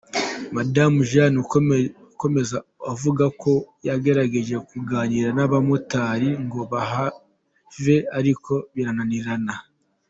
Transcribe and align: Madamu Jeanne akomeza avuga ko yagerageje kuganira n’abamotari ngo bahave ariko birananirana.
Madamu 0.55 0.97
Jeanne 1.11 1.37
akomeza 2.15 2.57
avuga 2.91 3.25
ko 3.41 3.51
yagerageje 3.87 4.55
kuganira 4.69 5.29
n’abamotari 5.33 6.29
ngo 6.45 6.59
bahave 6.71 7.95
ariko 8.19 8.53
birananirana. 8.75 9.53